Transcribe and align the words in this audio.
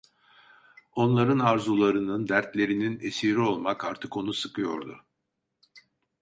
Onların 0.95 1.39
arzularının, 1.39 2.27
dertlerinin 2.27 2.99
esiri 2.99 3.39
olmak 3.39 3.85
artık 3.85 4.17
onu 4.17 4.33
sıkıyordu. 4.33 5.05